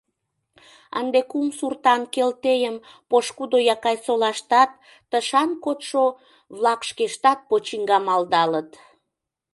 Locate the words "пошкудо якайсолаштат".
3.09-4.71